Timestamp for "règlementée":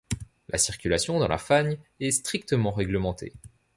2.71-3.33